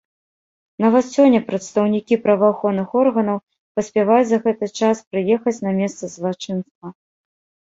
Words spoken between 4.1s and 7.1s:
за гэты час прыехаць на месца злачынства.